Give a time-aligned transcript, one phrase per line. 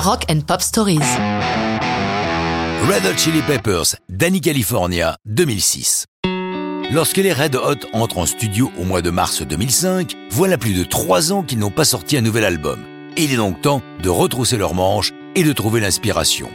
[0.00, 1.00] Rock and Pop Stories.
[2.88, 6.06] Red Hot Chili Peppers, Danny California, 2006.
[6.92, 10.84] Lorsque les Red Hot entrent en studio au mois de mars 2005, voilà plus de
[10.84, 12.78] trois ans qu'ils n'ont pas sorti un nouvel album.
[13.16, 16.48] Il est donc temps de retrousser leurs manches et de trouver l'inspiration.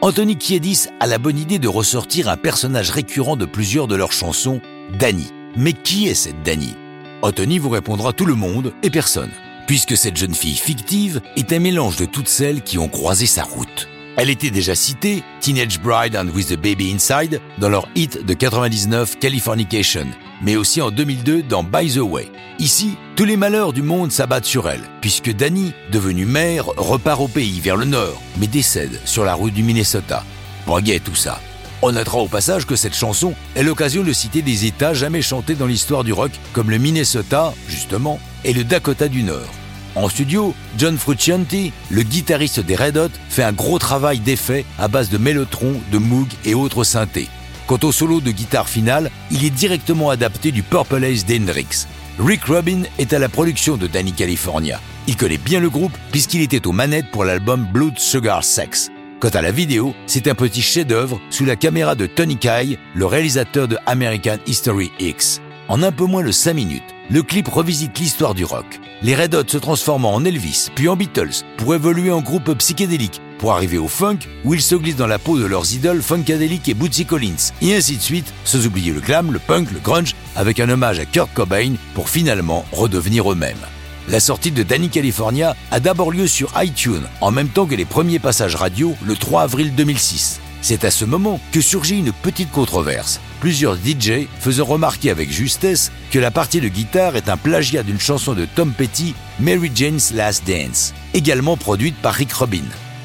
[0.00, 4.12] Anthony Kiedis a la bonne idée de ressortir un personnage récurrent de plusieurs de leurs
[4.12, 4.62] chansons,
[4.98, 5.30] Danny.
[5.54, 6.74] Mais qui est cette Danny?
[7.20, 9.30] Anthony vous répondra tout le monde et personne,
[9.70, 13.44] puisque cette jeune fille fictive est un mélange de toutes celles qui ont croisé sa
[13.44, 13.86] route.
[14.16, 18.34] Elle était déjà citée, Teenage Bride and With the Baby Inside, dans leur hit de
[18.34, 20.08] 99 Californication,
[20.42, 22.32] mais aussi en 2002 dans By the Way.
[22.58, 27.28] Ici, tous les malheurs du monde s'abattent sur elle, puisque Danny, devenue mère, repart au
[27.28, 30.24] pays vers le nord, mais décède sur la route du Minnesota.
[30.66, 31.40] Pas tout ça.
[31.82, 35.54] On notera au passage que cette chanson est l'occasion de citer des États jamais chantés
[35.54, 39.59] dans l'histoire du rock, comme le Minnesota, justement, et le Dakota du Nord.
[39.96, 44.88] En studio, John Frusciante, le guitariste des Red Hot, fait un gros travail d'effets à
[44.88, 47.28] base de mélotron, de moog et autres synthés.
[47.66, 51.86] Quant au solo de guitare finale, il est directement adapté du Purple Haze d'Hendrix.
[52.18, 54.80] Rick Rubin est à la production de Danny California.
[55.06, 58.90] Il connaît bien le groupe puisqu'il était aux manettes pour l'album Blood Sugar Sex.
[59.20, 63.06] Quant à la vidéo, c'est un petit chef-d'œuvre sous la caméra de Tony Kai, le
[63.06, 65.40] réalisateur de American History X.
[65.70, 68.80] En un peu moins de 5 minutes, le clip revisite l'histoire du rock.
[69.02, 73.20] Les Red Hot se transformant en Elvis, puis en Beatles, pour évoluer en groupe psychédélique,
[73.38, 76.68] pour arriver au funk, où ils se glissent dans la peau de leurs idoles Funkadelic
[76.68, 80.16] et Bootsy Collins, et ainsi de suite, sans oublier le glam, le punk, le grunge,
[80.34, 83.64] avec un hommage à Kurt Cobain, pour finalement redevenir eux-mêmes.
[84.08, 87.84] La sortie de Danny California a d'abord lieu sur iTunes, en même temps que les
[87.84, 90.40] premiers passages radio le 3 avril 2006.
[90.62, 93.20] C'est à ce moment que surgit une petite controverse.
[93.40, 98.00] Plusieurs DJ faisant remarquer avec justesse que la partie de guitare est un plagiat d'une
[98.00, 102.64] chanson de Tom Petty, Mary Jane's Last Dance, également produite par Rick Rubin.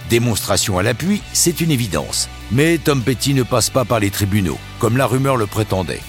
[0.10, 2.30] Démonstration à l'appui, c'est une évidence.
[2.52, 6.02] Mais Tom Petty ne passe pas par les tribunaux, comme la rumeur le prétendait.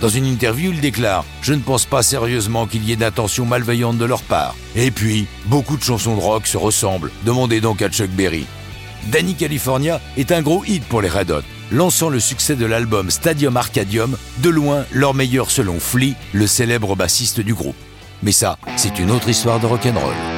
[0.00, 3.98] Dans une interview, il déclare Je ne pense pas sérieusement qu'il y ait d'intention malveillante
[3.98, 4.54] de leur part.
[4.74, 7.12] Et puis, beaucoup de chansons de rock se ressemblent.
[7.24, 8.46] Demandez donc à Chuck Berry.
[9.06, 13.10] Danny California est un gros hit pour les Red Hot, lançant le succès de l'album
[13.10, 17.76] Stadium Arcadium, de loin leur meilleur selon Flea, le célèbre bassiste du groupe.
[18.22, 20.35] Mais ça, c'est une autre histoire de rock'n'roll.